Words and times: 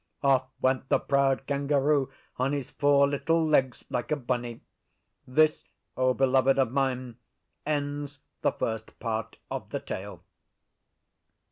Off 0.23 0.45
went 0.59 0.89
the 0.89 0.97
proud 0.97 1.45
Kangaroo 1.45 2.11
on 2.37 2.53
his 2.53 2.71
four 2.71 3.07
little 3.07 3.45
legs 3.45 3.83
like 3.87 4.11
a 4.11 4.15
bunny. 4.15 4.61
This, 5.27 5.63
O 5.95 6.15
Beloved 6.15 6.57
of 6.57 6.71
mine, 6.71 7.17
ends 7.67 8.17
the 8.41 8.51
first 8.51 8.97
part 8.99 9.37
of 9.51 9.69
the 9.69 9.79
tale! 9.79 10.23